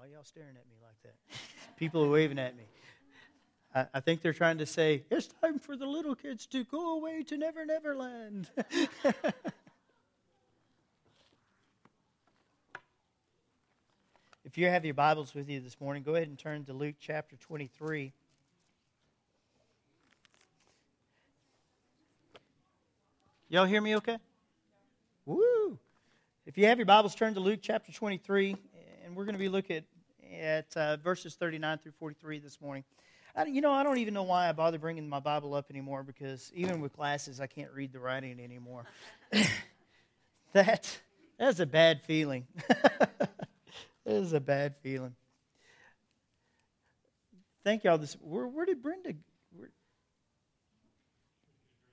[0.00, 1.12] Why y'all staring at me like that?
[1.76, 2.64] People are waving at me.
[3.74, 6.96] I, I think they're trying to say, it's time for the little kids to go
[6.96, 8.48] away to Never Never Land.
[14.42, 16.94] if you have your Bibles with you this morning, go ahead and turn to Luke
[16.98, 18.14] chapter 23.
[23.50, 24.16] Y'all hear me okay?
[25.26, 25.78] Woo!
[26.46, 28.56] If you have your Bibles, turn to Luke chapter 23,
[29.10, 29.84] and we're going to be looking at,
[30.40, 32.84] at uh, verses 39 through 43 this morning.
[33.34, 36.04] I, you know, I don't even know why I bother bringing my Bible up anymore
[36.04, 38.84] because even with glasses, I can't read the writing anymore.
[40.52, 41.00] that
[41.40, 42.46] that's a bad feeling.
[42.68, 43.30] that
[44.06, 45.16] is a bad feeling.
[47.64, 47.98] Thank y'all.
[47.98, 49.14] This where, where did Brenda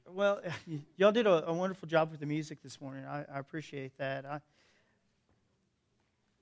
[0.09, 0.41] well,
[0.98, 3.05] y'all did a, a, wonderful job with the music this morning.
[3.05, 4.26] I, I appreciate that.
[4.26, 4.40] I,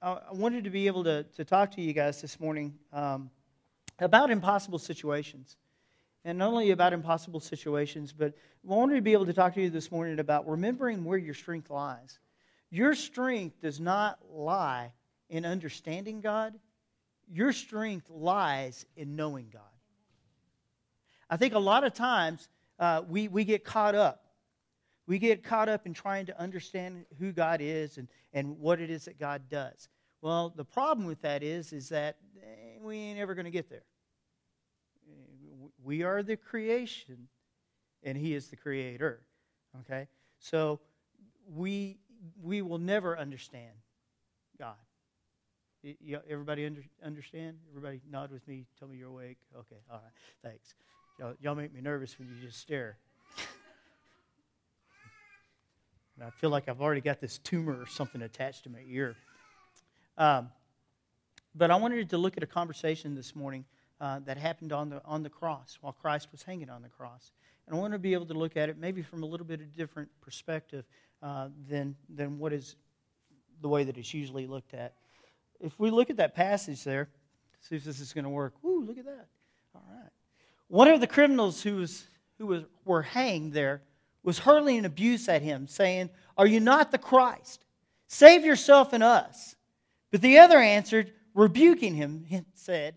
[0.01, 3.29] I wanted to be able to, to talk to you guys this morning um,
[3.99, 5.57] about impossible situations.
[6.25, 9.61] And not only about impossible situations, but I wanted to be able to talk to
[9.61, 12.19] you this morning about remembering where your strength lies.
[12.71, 14.91] Your strength does not lie
[15.29, 16.53] in understanding God,
[17.31, 19.61] your strength lies in knowing God.
[21.29, 22.47] I think a lot of times
[22.79, 24.24] uh, we, we get caught up.
[25.07, 28.89] We get caught up in trying to understand who God is and, and what it
[28.89, 29.87] is that God does.
[30.21, 33.69] Well, the problem with that is, is that eh, we ain't ever going to get
[33.69, 33.83] there.
[35.83, 37.27] We are the creation,
[38.01, 39.21] and He is the creator.
[39.81, 40.07] Okay?
[40.39, 40.79] So
[41.53, 41.99] we,
[42.41, 43.73] we will never understand
[44.57, 44.75] God.
[46.27, 47.57] everybody under, understand?
[47.69, 48.65] Everybody nod with me.
[48.79, 49.37] Tell me you're awake.
[49.55, 50.13] Okay, all right.
[50.43, 50.73] Thanks.
[51.19, 52.97] Y'all, y'all make me nervous when you just stare.
[56.15, 59.15] And I feel like I've already got this tumor or something attached to my ear.
[60.17, 60.49] Um,
[61.53, 63.65] but I wanted to look at a conversation this morning
[63.99, 67.31] uh, that happened on the, on the cross while Christ was hanging on the cross.
[67.67, 69.61] And I want to be able to look at it maybe from a little bit
[69.61, 70.85] of a different perspective
[71.21, 72.75] uh, than, than what is
[73.61, 74.93] the way that it's usually looked at.
[75.59, 77.09] If we look at that passage there,
[77.61, 78.53] see if this is going to work.
[78.63, 79.27] Ooh, look at that.
[79.73, 80.11] All right.
[80.67, 82.05] One of the criminals who, was,
[82.37, 83.81] who was, were hanged there
[84.25, 87.63] was hurling abuse at him, saying, Are you not the Christ?
[88.07, 89.55] Save yourself and us.
[90.11, 92.95] But the other answered, rebuking him, and said,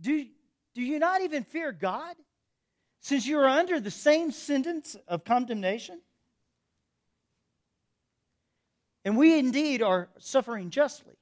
[0.00, 0.24] Do,
[0.74, 2.14] do you not even fear God,
[3.00, 6.00] since you are under the same sentence of condemnation?
[9.04, 11.16] And we indeed are suffering justly,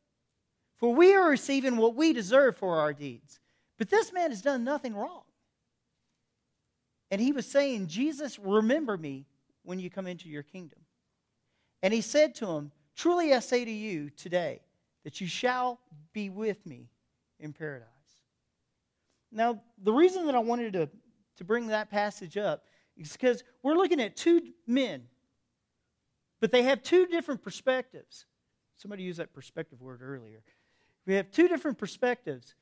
[0.77, 3.41] for we are receiving what we deserve for our deeds.
[3.78, 5.23] But this man has done nothing wrong.
[7.11, 9.27] And he was saying, Jesus, remember me
[9.66, 10.78] when you come into your kingdom.
[11.82, 14.60] And he said to him, Truly I say to you today
[15.04, 15.78] that you shall
[16.15, 16.88] be with me
[17.38, 17.91] in paradise.
[19.31, 20.88] Now, the reason that I wanted to,
[21.37, 22.65] to bring that passage up
[22.97, 25.03] is because we're looking at two men,
[26.41, 28.25] but they have two different perspectives.
[28.78, 30.43] Somebody used that perspective word earlier.
[31.06, 32.55] We have two different perspectives,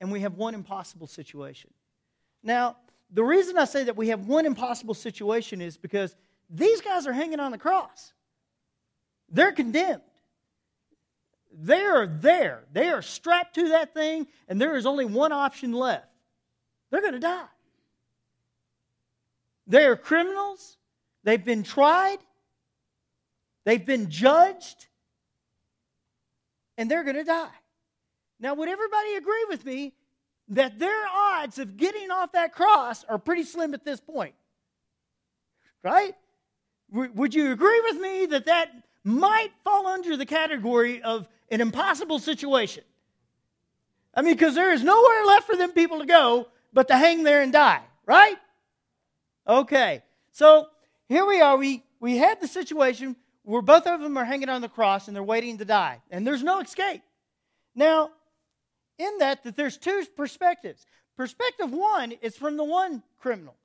[0.00, 1.70] and we have one impossible situation.
[2.42, 2.76] Now,
[3.10, 6.16] the reason I say that we have one impossible situation is because
[6.52, 8.12] these guys are hanging on the cross.
[9.28, 10.02] They're condemned.
[11.52, 12.64] They are there.
[12.72, 16.06] They are strapped to that thing, and there is only one option left.
[16.90, 17.44] They're going to die.
[19.66, 20.76] They are criminals.
[21.24, 22.18] They've been tried.
[23.64, 24.86] They've been judged.
[26.76, 27.48] And they're going to die.
[28.40, 29.94] Now, would everybody agree with me
[30.52, 34.34] that their odds of getting off that cross are pretty slim at this point.
[35.82, 36.14] Right?
[36.92, 38.70] Would you agree with me that that
[39.02, 42.84] might fall under the category of an impossible situation?
[44.14, 47.22] I mean, because there is nowhere left for them people to go but to hang
[47.22, 48.36] there and die, right?
[49.46, 50.66] Okay, so
[51.08, 51.56] here we are.
[51.56, 55.16] We, we have the situation where both of them are hanging on the cross and
[55.16, 57.02] they're waiting to die, and there's no escape.
[57.74, 58.10] Now,
[58.98, 60.86] in that that there's two perspectives.
[61.16, 63.56] Perspective one is from the one criminal.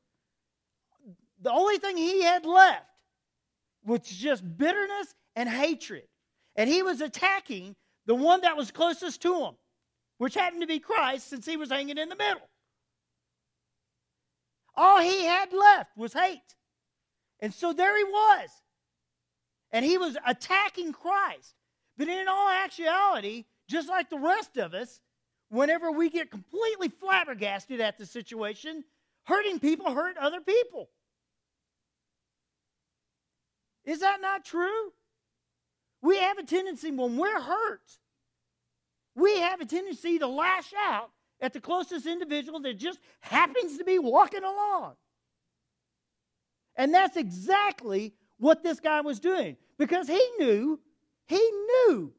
[1.41, 2.86] The only thing he had left
[3.87, 6.03] was just bitterness and hatred.
[6.55, 7.75] And he was attacking
[8.05, 9.53] the one that was closest to him,
[10.17, 12.47] which happened to be Christ since he was hanging in the middle.
[14.75, 16.55] All he had left was hate.
[17.39, 18.49] And so there he was.
[19.71, 21.55] And he was attacking Christ.
[21.97, 24.99] But in all actuality, just like the rest of us,
[25.49, 28.83] whenever we get completely flabbergasted at the situation,
[29.25, 30.89] hurting people hurt other people.
[33.87, 34.91] Is that not true?
[36.01, 37.81] We have a tendency when we're hurt,
[39.15, 41.09] we have a tendency to lash out
[41.41, 44.93] at the closest individual that just happens to be walking along.
[46.75, 50.79] And that's exactly what this guy was doing because he knew,
[51.25, 52.13] he knew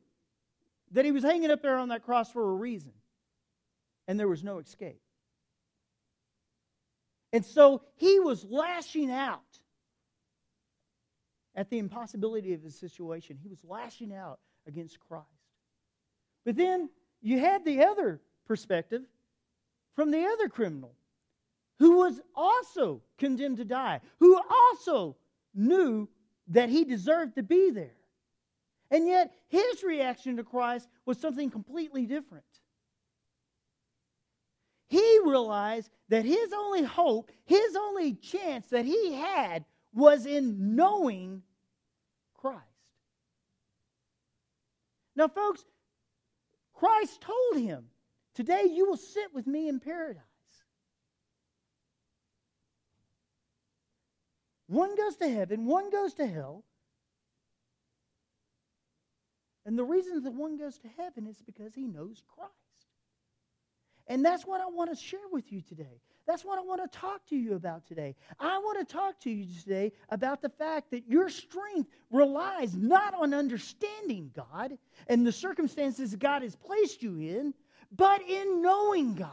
[0.93, 2.93] that he was hanging up there on that cross for a reason.
[4.09, 5.01] And there was no escape.
[7.33, 9.43] And so he was lashing out
[11.59, 13.37] at the impossibility of his situation.
[13.43, 14.39] He was lashing out
[14.69, 15.27] against Christ.
[16.45, 16.89] But then
[17.21, 19.03] you had the other perspective
[19.97, 20.95] from the other criminal
[21.81, 25.17] who was also condemned to die, who also
[25.53, 26.09] knew
[26.47, 27.97] that he deserved to be there.
[28.93, 32.45] And yet, his reaction to Christ was something completely different.
[34.87, 41.43] He realized that his only hope, his only chance that he had was in knowing
[42.39, 42.63] Christ.
[45.15, 45.65] Now, folks,
[46.75, 47.85] Christ told him,
[48.35, 50.23] Today you will sit with me in paradise.
[54.69, 56.65] One goes to heaven, one goes to hell.
[59.67, 62.53] And the reason that one goes to heaven is because he knows Christ.
[64.09, 66.01] And that's what I want to share with you today.
[66.27, 68.15] That's what I want to talk to you about today.
[68.39, 73.15] I want to talk to you today about the fact that your strength relies not
[73.15, 74.77] on understanding God
[75.07, 77.55] and the circumstances God has placed you in,
[77.97, 79.31] but in knowing God.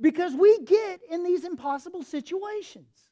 [0.00, 3.05] Because we get in these impossible situations.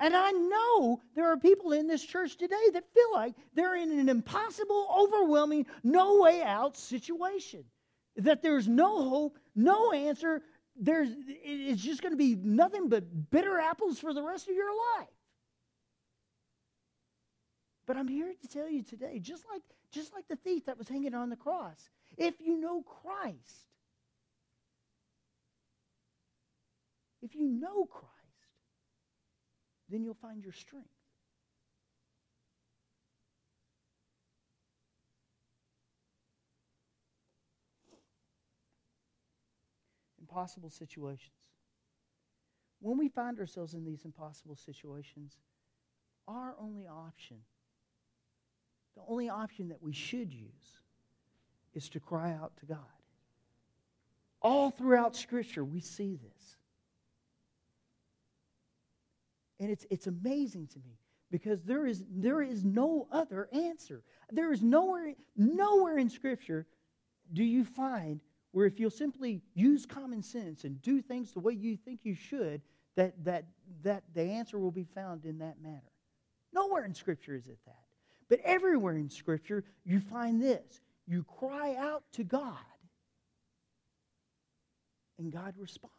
[0.00, 3.98] And I know there are people in this church today that feel like they're in
[3.98, 7.64] an impossible, overwhelming, no way out situation.
[8.16, 10.42] That there's no hope, no answer.
[10.76, 14.70] There's, it's just going to be nothing but bitter apples for the rest of your
[14.98, 15.08] life.
[17.86, 20.88] But I'm here to tell you today, just like, just like the thief that was
[20.88, 23.66] hanging on the cross, if you know Christ,
[27.22, 28.17] if you know Christ,
[29.88, 30.88] then you'll find your strength.
[40.20, 41.32] Impossible situations.
[42.80, 45.38] When we find ourselves in these impossible situations,
[46.28, 47.38] our only option,
[48.94, 50.82] the only option that we should use,
[51.74, 52.78] is to cry out to God.
[54.42, 56.57] All throughout Scripture, we see this.
[59.60, 60.98] And it's, it's amazing to me
[61.30, 64.02] because there is, there is no other answer.
[64.30, 66.66] There is nowhere, nowhere in Scripture
[67.32, 68.20] do you find
[68.52, 72.14] where if you'll simply use common sense and do things the way you think you
[72.14, 72.62] should,
[72.96, 73.44] that, that,
[73.82, 75.92] that the answer will be found in that manner.
[76.52, 77.84] Nowhere in Scripture is it that.
[78.28, 82.56] But everywhere in Scripture, you find this you cry out to God,
[85.18, 85.94] and God responds.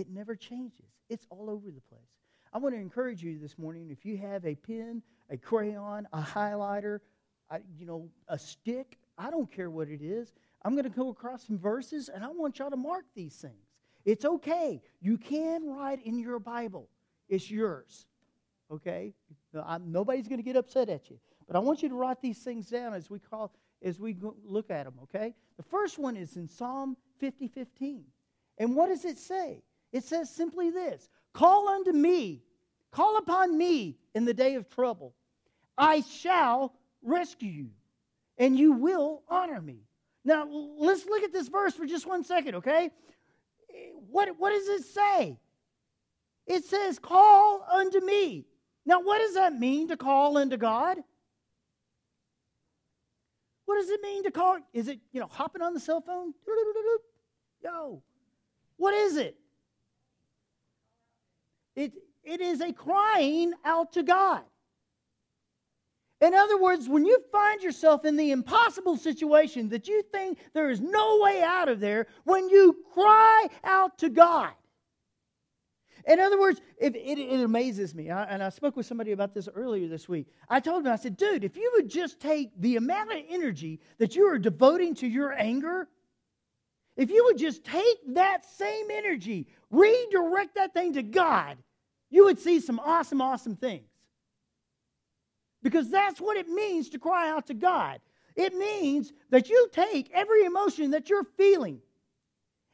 [0.00, 0.86] It never changes.
[1.10, 2.00] It's all over the place.
[2.54, 6.22] I want to encourage you this morning if you have a pen, a crayon, a
[6.22, 7.00] highlighter,
[7.78, 10.32] you know, a stick, I don't care what it is.
[10.64, 13.66] I'm going to go across some verses and I want y'all to mark these things.
[14.06, 14.80] It's okay.
[15.02, 16.88] You can write in your Bible.
[17.28, 18.06] It's yours.
[18.72, 19.12] Okay?
[19.54, 21.18] I'm, nobody's going to get upset at you.
[21.46, 23.52] But I want you to write these things down as we call
[23.82, 25.34] as we look at them, okay?
[25.56, 28.04] The first one is in Psalm 50, 15.
[28.58, 29.62] And what does it say?
[29.92, 32.42] It says simply this Call unto me,
[32.90, 35.14] call upon me in the day of trouble.
[35.76, 37.70] I shall rescue you,
[38.38, 39.80] and you will honor me.
[40.24, 40.46] Now,
[40.78, 42.90] let's look at this verse for just one second, okay?
[44.10, 45.38] What, what does it say?
[46.46, 48.44] It says, Call unto me.
[48.84, 50.98] Now, what does that mean to call unto God?
[53.66, 54.58] What does it mean to call?
[54.72, 56.34] Is it, you know, hopping on the cell phone?
[57.62, 58.02] Yo.
[58.76, 59.36] What is it?
[61.80, 64.42] It, it is a crying out to God.
[66.20, 70.68] In other words, when you find yourself in the impossible situation that you think there
[70.68, 74.52] is no way out of there, when you cry out to God.
[76.06, 79.32] In other words, if, it, it, amazes me, I, and I spoke with somebody about
[79.32, 80.26] this earlier this week.
[80.50, 83.80] I told him, I said, dude, if you would just take the amount of energy
[83.96, 85.88] that you are devoting to your anger,
[86.96, 91.56] if you would just take that same energy, redirect that thing to God,
[92.10, 93.86] you would see some awesome, awesome things.
[95.62, 98.00] Because that's what it means to cry out to God.
[98.36, 101.80] It means that you take every emotion that you're feeling,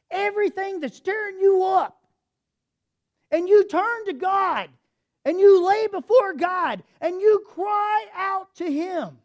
[0.09, 1.97] everything that's stirring you up,
[3.31, 4.69] and you turn to God
[5.25, 9.17] and you lay before God and you cry out to Him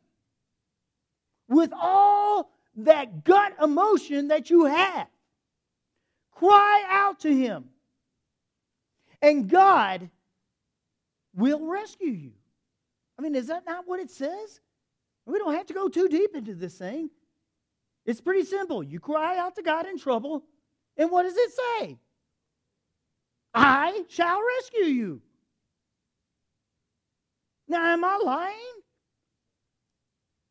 [1.49, 5.07] with all that gut emotion that you have.
[6.33, 7.66] Cry out to Him.
[9.23, 10.11] And God
[11.35, 12.33] will rescue you.
[13.19, 14.61] I mean, is that not what it says?
[15.25, 17.09] We don't have to go too deep into this thing.
[18.05, 18.83] It's pretty simple.
[18.83, 20.43] You cry out to God in trouble,
[20.97, 21.99] and what does it say?
[23.55, 25.23] I shall rescue you.
[27.69, 28.57] Now, am I lying?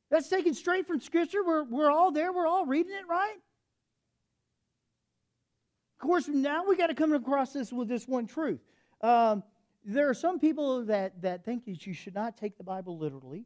[0.10, 1.44] That's taken straight from Scripture.
[1.44, 2.32] We're, we're all there.
[2.32, 3.36] We're all reading it, right?
[6.02, 8.60] Of course, now we got to come across this with this one truth.
[9.02, 9.44] Um,
[9.86, 13.46] there are some people that, that think that you should not take the Bible literally.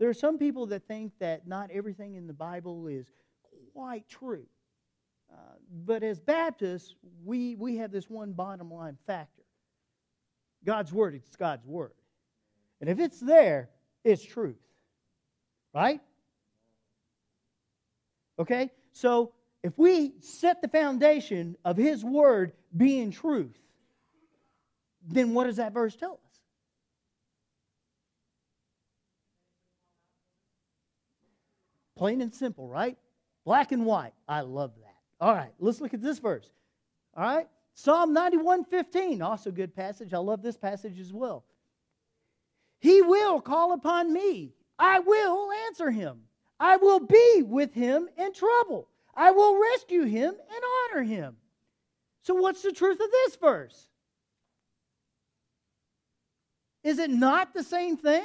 [0.00, 3.06] There are some people that think that not everything in the Bible is
[3.72, 4.44] quite true.
[5.32, 5.36] Uh,
[5.84, 9.42] but as Baptists, we, we have this one bottom line factor
[10.64, 11.92] God's Word, it's God's Word.
[12.80, 13.70] And if it's there,
[14.02, 14.58] it's truth.
[15.72, 16.00] Right?
[18.36, 18.72] Okay?
[18.90, 19.32] So
[19.66, 23.58] if we set the foundation of His Word being truth,
[25.04, 26.40] then what does that verse tell us?
[31.96, 32.96] Plain and simple, right?
[33.44, 34.12] Black and white.
[34.28, 34.94] I love that.
[35.20, 36.48] All right, let's look at this verse.
[37.16, 37.48] All right?
[37.74, 40.14] Psalm 91 15, also good passage.
[40.14, 41.44] I love this passage as well.
[42.78, 44.52] He will call upon me.
[44.78, 46.20] I will answer him.
[46.60, 48.88] I will be with him in trouble.
[49.16, 51.36] I will rescue him and honor him.
[52.22, 53.88] So, what's the truth of this verse?
[56.84, 58.24] Is it not the same thing?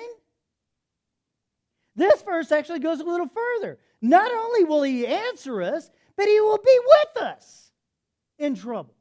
[1.96, 3.80] This verse actually goes a little further.
[4.02, 7.72] Not only will he answer us, but he will be with us
[8.38, 8.96] in trouble.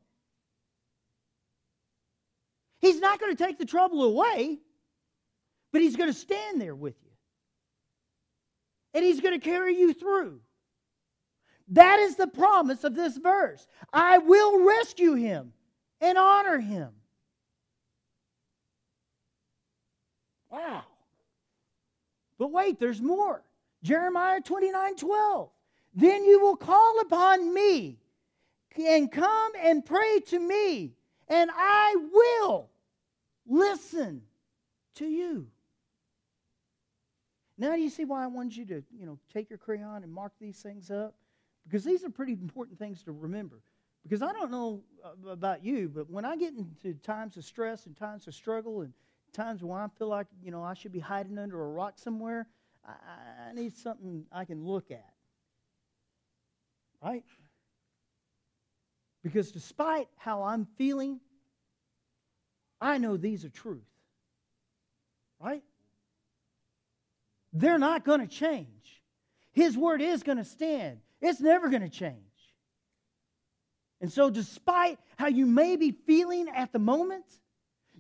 [2.80, 4.58] He's not going to take the trouble away,
[5.72, 7.10] but he's going to stand there with you.
[8.94, 10.40] And he's going to carry you through.
[11.70, 13.66] That is the promise of this verse.
[13.92, 15.52] I will rescue him
[16.00, 16.90] and honor him.
[20.50, 20.82] Wow.
[22.38, 23.44] But wait, there's more.
[23.82, 25.50] Jeremiah 29 12.
[25.94, 27.98] Then you will call upon me
[28.76, 30.94] and come and pray to me,
[31.28, 32.70] and I will
[33.46, 34.22] listen
[34.96, 35.48] to you.
[37.58, 40.12] Now do you see why I wanted you to, you know, take your crayon and
[40.12, 41.14] mark these things up?
[41.64, 43.60] Because these are pretty important things to remember.
[44.02, 47.86] Because I don't know uh, about you, but when I get into times of stress
[47.86, 48.92] and times of struggle and
[49.32, 52.46] times when I feel like, you know, I should be hiding under a rock somewhere,
[52.84, 55.12] I, I need something I can look at.
[57.02, 57.24] Right?
[59.22, 61.20] Because despite how I'm feeling,
[62.80, 63.84] I know these are truth.
[65.38, 65.62] Right?
[67.52, 69.02] They're not going to change.
[69.52, 72.16] His word is going to stand, it's never going to change.
[74.00, 77.26] And so, despite how you may be feeling at the moment,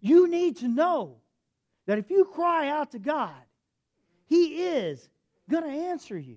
[0.00, 1.16] you need to know
[1.86, 3.34] that if you cry out to God,
[4.26, 5.08] He is
[5.50, 6.36] going to answer you.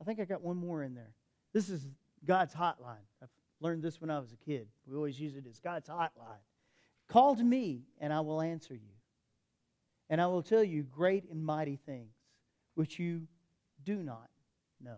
[0.00, 1.12] I think I got one more in there.
[1.52, 1.86] This is
[2.24, 3.06] God's hotline.
[3.22, 3.28] I've
[3.60, 4.66] learned this when I was a kid.
[4.86, 6.42] We always use it as God's hotline.
[7.08, 8.94] Call to me, and I will answer you.
[10.08, 12.14] And I will tell you great and mighty things
[12.74, 13.22] which you
[13.84, 14.28] do not
[14.82, 14.96] know.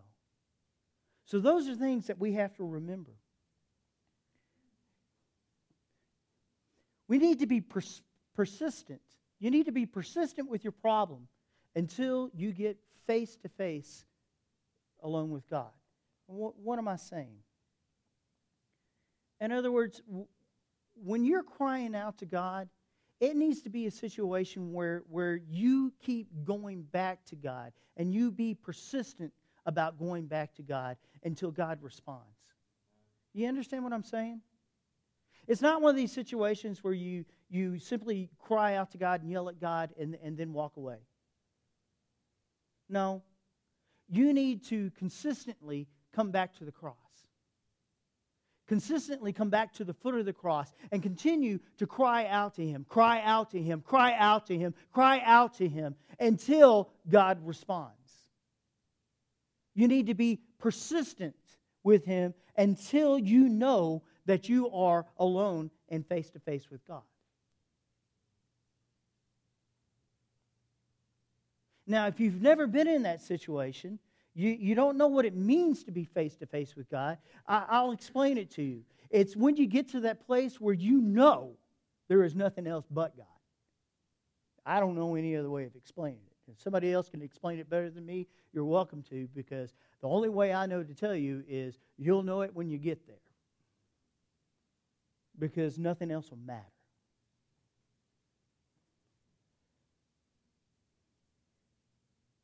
[1.25, 3.13] So, those are things that we have to remember.
[7.09, 8.03] We need to be pers-
[8.35, 9.01] persistent.
[9.39, 11.29] You need to be persistent with your problem
[11.75, 14.05] until you get face to face
[15.03, 15.71] alone with God.
[16.27, 17.37] What, what am I saying?
[19.41, 20.01] In other words,
[20.95, 22.69] when you're crying out to God,
[23.21, 28.15] it needs to be a situation where, where you keep going back to God and
[28.15, 29.33] you be persistent
[29.67, 32.23] about going back to God until God responds.
[33.33, 34.41] You understand what I'm saying?
[35.49, 39.31] It's not one of these situations where you, you simply cry out to God and
[39.31, 40.99] yell at God and, and then walk away.
[42.89, 43.23] No.
[44.09, 46.97] You need to consistently come back to the cross.
[48.69, 52.67] Consistently come back to the foot of the cross and continue to cry out to
[52.67, 57.39] Him, cry out to Him, cry out to Him, cry out to Him until God
[57.45, 57.93] responds.
[59.75, 61.35] You need to be persistent
[61.83, 67.03] with Him until you know that you are alone and face to face with God.
[71.87, 73.99] Now, if you've never been in that situation,
[74.35, 77.19] you, you don't know what it means to be face to face with God.
[77.47, 78.83] I, I'll explain it to you.
[79.11, 81.57] It's when you get to that place where you know
[82.09, 83.27] There is nothing else but God.
[84.67, 86.32] I don't know any other way of explaining it.
[86.53, 90.29] If somebody else can explain it better than me, you're welcome to, because the only
[90.29, 93.17] way I know to tell you is you'll know it when you get there.
[95.39, 96.67] Because nothing else will matter.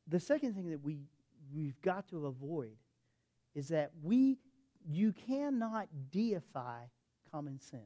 [0.07, 0.97] The second thing that we,
[1.53, 2.75] we've got to avoid
[3.53, 4.39] is that we
[4.87, 6.85] you cannot deify
[7.31, 7.83] common sense.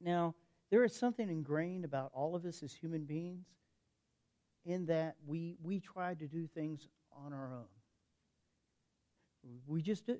[0.00, 0.34] Now,
[0.70, 3.46] there is something ingrained about all of us as human beings
[4.66, 6.88] in that we, we try to do things
[7.24, 7.64] on our own.
[9.66, 10.18] We just do.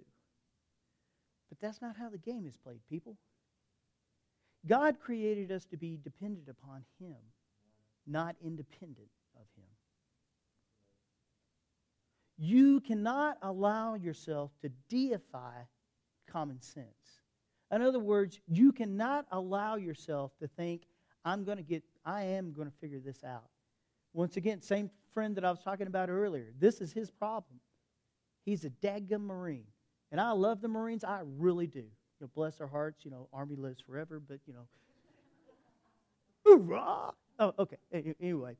[1.48, 3.16] But that's not how the game is played, people.
[4.66, 7.16] God created us to be dependent upon Him,
[8.06, 9.64] not independent of Him.
[12.38, 15.62] You cannot allow yourself to deify
[16.30, 16.86] common sense.
[17.72, 20.82] In other words, you cannot allow yourself to think,
[21.24, 23.48] I'm going to get, I am going to figure this out.
[24.16, 26.46] Once again, same friend that I was talking about earlier.
[26.58, 27.60] This is his problem.
[28.46, 29.66] He's a dadgum Marine.
[30.10, 31.04] And I love the Marines.
[31.04, 31.80] I really do.
[31.80, 31.86] You
[32.22, 33.04] know, bless their hearts.
[33.04, 34.66] You know, Army lives forever, but, you know.
[36.46, 37.12] Hoorah!
[37.38, 37.76] Oh, okay.
[38.18, 38.56] Anyway.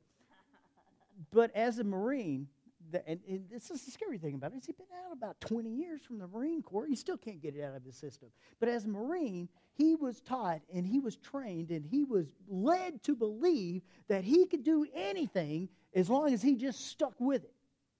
[1.31, 2.47] But as a Marine,
[2.91, 4.63] the, and, and, this is the scary thing about it.
[4.65, 6.85] He's been out about 20 years from the Marine Corps.
[6.87, 8.29] He still can't get it out of his system.
[8.59, 13.03] But as a Marine, he was taught and he was trained and he was led
[13.03, 17.53] to believe that he could do anything as long as he just stuck with it.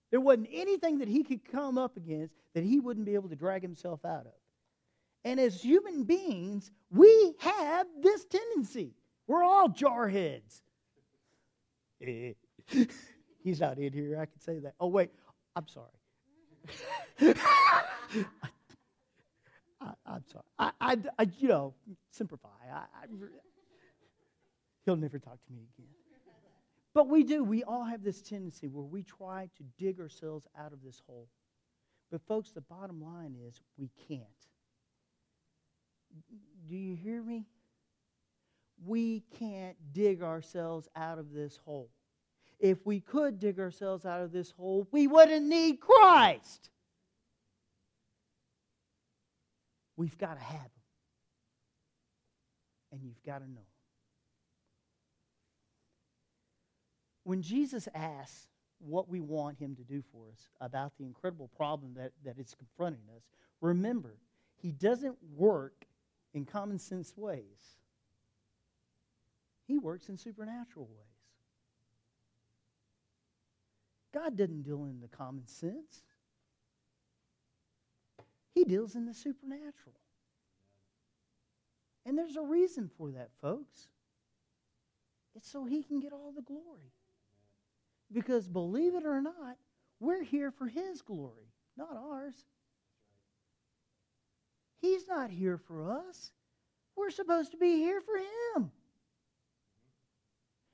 [0.10, 3.36] There wasn't anything that he could come up against that he wouldn't be able to
[3.36, 4.34] drag himself out of.
[5.25, 8.94] And as human beings, we have this tendency.
[9.27, 10.62] We're all jarheads.
[12.00, 12.34] Eh.
[13.48, 14.20] He's not in here.
[14.20, 14.74] I can say that.
[14.77, 15.10] Oh, wait.
[15.56, 15.88] I'm sorry.
[19.80, 20.44] I, am sorry.
[20.60, 21.74] I, I, I, you know,
[22.12, 22.50] simplify.
[22.70, 23.06] I, I,
[24.84, 25.88] he'll never talk to me again.
[26.94, 27.42] But we do.
[27.42, 31.29] We all have this tendency where we try to dig ourselves out of this hole.
[32.12, 34.24] But, folks, the bottom line is we can't.
[36.68, 37.46] Do you hear me?
[38.86, 41.90] We can't dig ourselves out of this hole
[42.59, 46.70] if we could dig ourselves out of this hole, we wouldn't need Christ.
[49.96, 50.72] We've got to have Him.
[52.91, 53.65] And you've got to know Him.
[57.24, 58.48] When Jesus asks
[58.79, 62.55] what we want Him to do for us about the incredible problem that, that is
[62.55, 63.24] confronting us,
[63.61, 64.17] remember,
[64.55, 65.85] He doesn't work
[66.33, 67.77] in common sense ways,
[69.67, 71.06] He works in supernatural ways.
[74.18, 76.01] God doesn't deal in the common sense.
[78.53, 79.96] He deals in the supernatural.
[82.06, 83.90] And there's a reason for that, folks.
[85.36, 86.94] It's so he can get all the glory.
[88.12, 89.58] Because believe it or not,
[90.00, 92.46] we're here for his glory, not ours.
[94.82, 96.32] He's not here for us.
[96.96, 98.72] We're supposed to be here for him.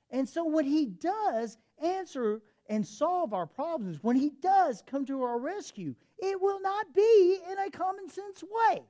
[0.08, 5.22] And so when he does answer and solve our problems, when He does come to
[5.22, 8.82] our rescue, it will not be in a common sense way.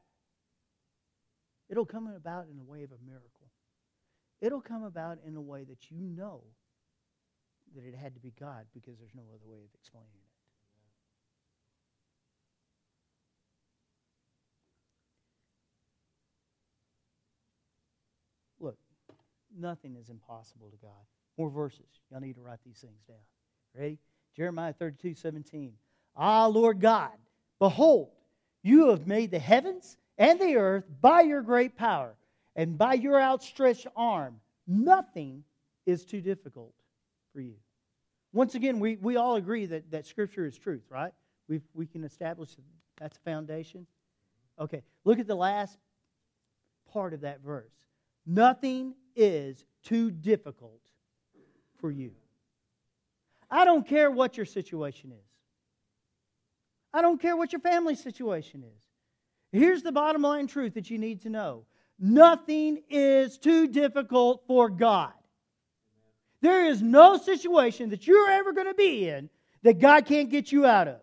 [1.69, 3.31] It'll come about in the way of a miracle.
[4.41, 6.43] It'll come about in a way that you know
[7.75, 10.21] that it had to be God because there's no other way of explaining it.
[18.61, 18.79] Look,
[19.57, 20.91] nothing is impossible to God.
[21.37, 22.01] More verses.
[22.11, 23.17] Y'all need to write these things down.
[23.77, 23.99] Ready?
[24.37, 25.73] Jeremiah 32 17.
[26.17, 27.13] Ah, Lord God,
[27.59, 28.11] behold,
[28.63, 32.15] you have made the heavens and the earth by your great power
[32.57, 34.41] and by your outstretched arm.
[34.67, 35.45] Nothing
[35.87, 36.73] is too difficult
[37.33, 37.55] for you.
[38.33, 41.13] Once again, we, we all agree that, that Scripture is truth, right?
[41.49, 42.51] we we can establish
[42.99, 43.87] that's a foundation.
[44.59, 45.79] Okay, look at the last
[46.93, 47.73] part of that verse.
[48.27, 50.81] Nothing is too difficult
[51.81, 52.13] for you.
[53.51, 55.27] I don't care what your situation is.
[56.93, 58.83] I don't care what your family situation is.
[59.53, 61.65] Here's the bottom line truth that you need to know
[61.99, 65.13] nothing is too difficult for God.
[66.41, 69.31] There is no situation that you're ever going to be in
[69.63, 71.01] that God can't get you out of.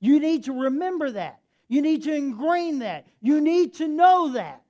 [0.00, 1.40] You need to remember that.
[1.68, 3.06] You need to ingrain that.
[3.20, 4.62] You need to know that.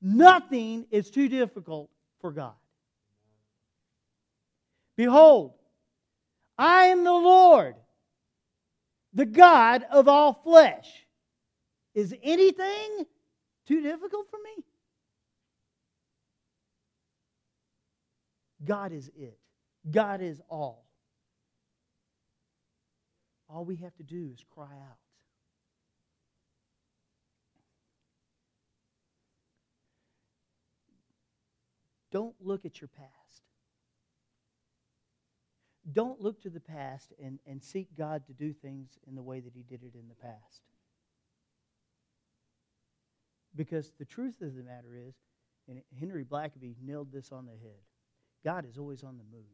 [0.00, 2.54] Nothing is too difficult for God.
[4.96, 5.54] Behold,
[6.56, 7.74] I am the Lord,
[9.12, 10.88] the God of all flesh.
[11.94, 13.06] Is anything
[13.66, 14.64] too difficult for me?
[18.64, 19.38] God is it.
[19.90, 20.86] God is all.
[23.48, 24.98] All we have to do is cry out.
[32.10, 33.43] Don't look at your past.
[35.92, 39.40] Don't look to the past and, and seek God to do things in the way
[39.40, 40.62] that He did it in the past.
[43.54, 45.14] Because the truth of the matter is,
[45.68, 47.80] and Henry Blackaby nailed this on the head
[48.44, 49.44] God is always on the move.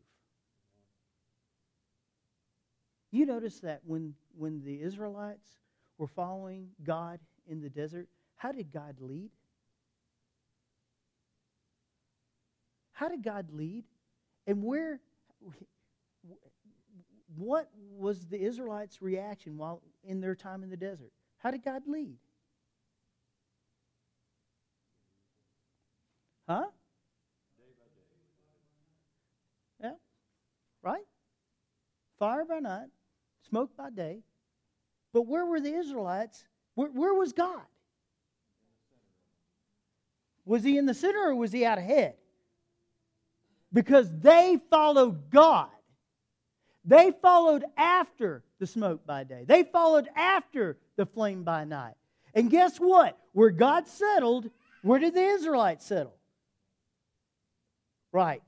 [3.12, 5.49] You notice that when, when the Israelites
[5.99, 9.31] were following God in the desert, how did God lead?
[12.93, 13.85] How did God lead?
[14.47, 15.01] And where,
[17.37, 21.12] what was the Israelites' reaction while in their time in the desert?
[21.38, 22.16] How did God lead?
[26.49, 26.66] Huh?
[29.81, 29.93] Yeah.
[30.83, 31.05] Right?
[32.19, 32.88] Fire by night,
[33.49, 34.21] smoke by day.
[35.12, 36.45] But where were the Israelites?
[36.75, 37.62] Where, where was God?
[40.45, 42.14] Was he in the center or was he out ahead?
[43.73, 45.69] Because they followed God.
[46.85, 49.45] They followed after the smoke by day.
[49.47, 51.95] They followed after the flame by night.
[52.35, 53.19] And guess what?
[53.33, 54.51] Where God settled,
[54.83, 56.16] where did the Israelites settle?
[58.12, 58.43] Right.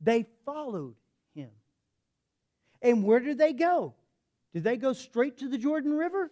[0.00, 0.94] They followed
[1.34, 1.50] him.
[2.80, 3.94] And where did they go?
[4.54, 6.30] Did they go straight to the Jordan River?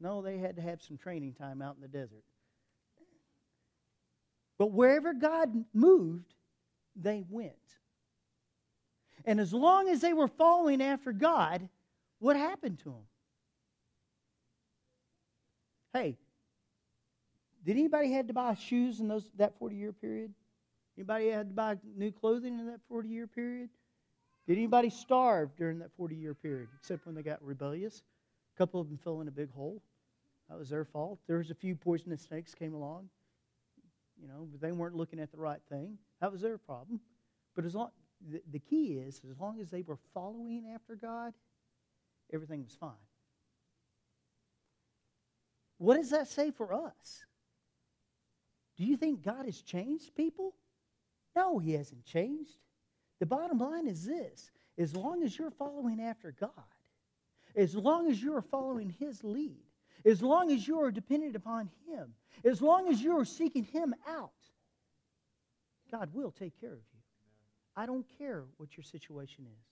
[0.00, 2.24] No, they had to have some training time out in the desert.
[4.58, 6.34] But wherever God moved,
[6.94, 7.54] they went.
[9.24, 11.68] And as long as they were following after God,
[12.18, 13.06] what happened to them?
[15.92, 16.18] Hey,
[17.64, 20.34] did anybody had to buy shoes in those that 40 year period?
[20.96, 23.70] Anybody had to buy new clothing in that 40 year period?
[24.46, 28.02] Did anybody starve during that 40 year period, except when they got rebellious?
[28.54, 29.82] A couple of them fell in a big hole.
[30.50, 31.18] That was their fault.
[31.26, 33.08] There was a few poisonous snakes came along.
[34.20, 35.98] You know, but they weren't looking at the right thing.
[36.20, 37.00] That was their problem.
[37.56, 37.90] But as long
[38.30, 41.34] the, the key is as long as they were following after God,
[42.32, 42.90] everything was fine.
[45.78, 47.24] What does that say for us?
[48.76, 50.54] Do you think God has changed people?
[51.36, 52.56] No, He hasn't changed.
[53.20, 56.50] The bottom line is this as long as you're following after God,
[57.54, 59.62] as long as you are following His lead,
[60.04, 63.94] as long as you are dependent upon Him, as long as you are seeking Him
[64.08, 64.32] out,
[65.90, 66.93] God will take care of you.
[67.76, 69.64] I don't care what your situation is.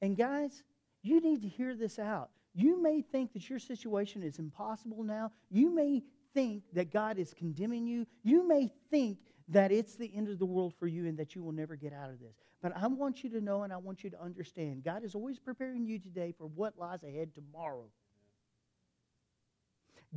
[0.00, 0.62] And guys,
[1.02, 2.30] you need to hear this out.
[2.54, 5.30] You may think that your situation is impossible now.
[5.50, 6.02] You may
[6.34, 8.06] think that God is condemning you.
[8.22, 11.42] You may think that it's the end of the world for you and that you
[11.42, 12.36] will never get out of this.
[12.62, 15.38] But I want you to know and I want you to understand God is always
[15.38, 17.86] preparing you today for what lies ahead tomorrow.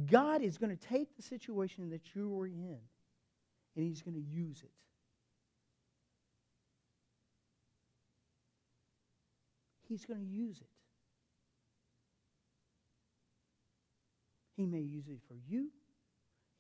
[0.06, 2.78] God is going to take the situation that you are in
[3.76, 4.72] and He's going to use it.
[9.88, 10.68] He's going to use it.
[14.56, 15.70] He may use it for you.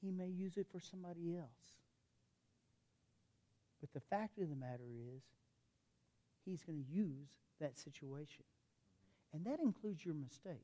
[0.01, 1.79] He may use it for somebody else.
[3.79, 5.23] But the fact of the matter is,
[6.45, 8.45] He's going to use that situation.
[9.33, 10.59] And that includes your mistakes.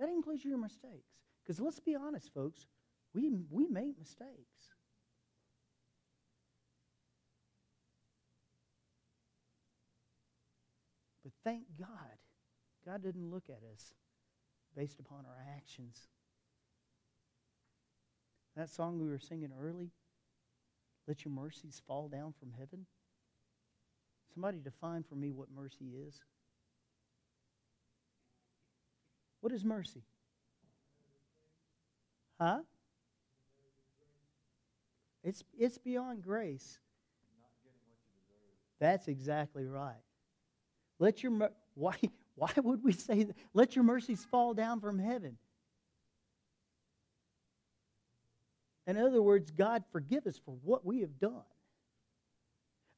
[0.00, 1.14] That includes your mistakes.
[1.42, 2.66] Because let's be honest, folks,
[3.14, 4.74] we, we make mistakes.
[11.44, 11.88] Thank God,
[12.84, 13.94] God didn't look at us
[14.76, 16.08] based upon our actions.
[18.56, 19.90] That song we were singing early,
[21.06, 22.86] Let Your Mercies Fall Down from Heaven.
[24.34, 26.20] Somebody define for me what mercy is.
[29.40, 30.02] What is mercy?
[32.40, 32.58] Huh?
[35.24, 36.78] It's, it's beyond grace.
[38.80, 39.94] That's exactly right.
[40.98, 41.96] Let your why
[42.34, 43.36] why would we say that?
[43.52, 45.36] Let your mercies fall down from heaven.
[48.86, 51.42] In other words, God forgive us for what we have done.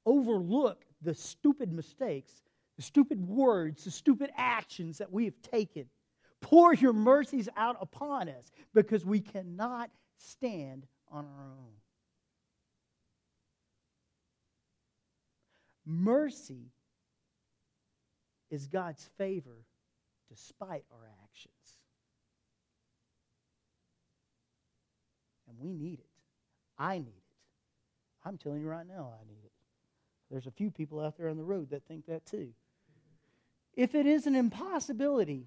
[0.06, 2.32] Overlook the stupid mistakes,
[2.76, 5.86] the stupid words, the stupid actions that we have taken.
[6.40, 11.72] Pour your mercies out upon us because we cannot stand on our own.
[15.84, 16.70] Mercy
[18.50, 19.64] is God's favor
[20.28, 21.54] despite our actions.
[25.48, 26.06] And we need it.
[26.78, 27.14] I need it.
[28.24, 29.52] I'm telling you right now, I need it.
[30.30, 32.50] There's a few people out there on the road that think that too.
[33.74, 35.46] If it is an impossibility,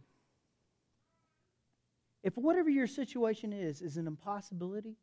[2.24, 4.96] if whatever your situation is is an impossibility,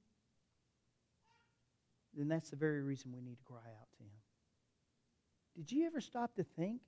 [2.14, 4.10] then that's the very reason we need to cry out to Him.
[5.56, 6.80] Did you ever stop to think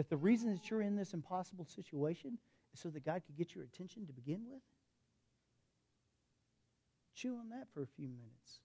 [0.00, 2.38] that the reason that you're in this impossible situation
[2.72, 4.62] is so that God could get your attention to begin with?
[7.14, 8.60] Chew on that for a few minutes.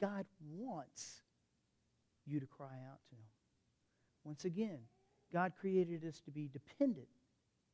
[0.00, 1.22] God wants
[2.24, 3.26] you to cry out to Him.
[4.22, 4.78] Once again,
[5.32, 7.08] God created us to be dependent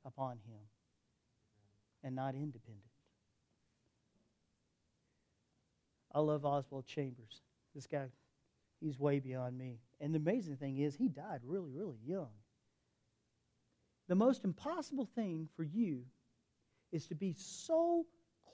[0.07, 0.62] upon Him
[2.03, 2.81] and not independent.
[6.14, 7.43] I love Oswald Chambers.
[7.75, 8.07] This guy,
[8.81, 9.81] he's way beyond me.
[10.05, 12.29] And the amazing thing is, he died really, really young.
[14.07, 16.03] The most impossible thing for you
[16.93, 18.05] is to be so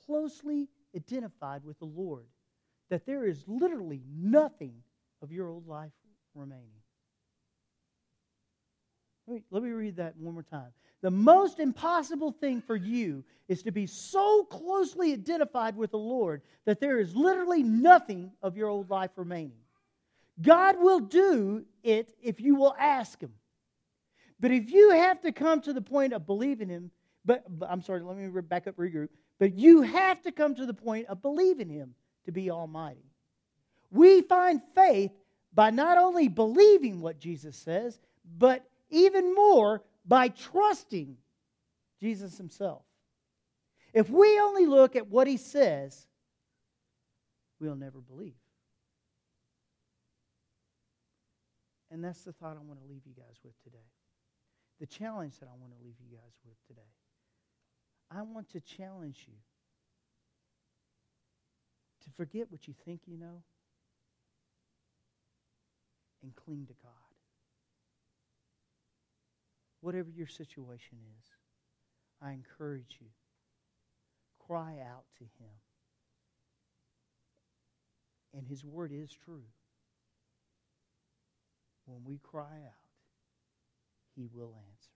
[0.07, 2.27] closely identified with the Lord
[2.89, 4.75] that there is literally nothing
[5.23, 5.91] of your old life
[6.37, 6.71] remaining.
[9.27, 10.73] Let me, let me read that one more time.
[11.03, 16.43] The most impossible thing for you is to be so closely identified with the Lord
[16.65, 19.59] that there is literally nothing of your old life remaining.
[20.41, 23.33] God will do it if you will ask Him.
[24.39, 26.91] But if you have to come to the point of believing Him,
[27.25, 29.09] but, but I'm sorry, let me back up, regroup.
[29.39, 33.05] But you have to come to the point of believing Him to be Almighty.
[33.91, 35.13] We find faith
[35.53, 37.99] by not only believing what Jesus says,
[38.39, 41.17] but even more by trusting
[42.01, 42.83] Jesus Himself.
[43.93, 46.07] If we only look at what He says,
[47.59, 48.35] we'll never believe.
[51.91, 53.91] And that's the thought I want to leave you guys with today.
[54.79, 56.89] The challenge that I want to leave you guys with today.
[58.11, 59.35] I want to challenge you
[62.05, 63.43] to forget what you think you know
[66.23, 66.93] and cling to God.
[69.81, 71.31] Whatever your situation is,
[72.23, 73.07] I encourage you,
[74.47, 75.55] cry out to Him.
[78.35, 79.45] And His word is true.
[81.87, 82.87] When we cry out,
[84.15, 84.91] He will answer.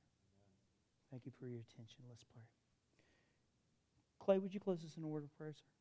[1.11, 2.05] Thank you for your attention.
[2.09, 2.43] Let's pray.
[4.19, 5.74] Clay, would you close us in a word of prayer, sir?